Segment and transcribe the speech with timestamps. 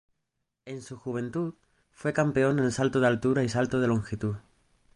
[0.65, 1.53] En su juventud
[1.91, 4.35] fue campeona en salto de altura y salto de longitud.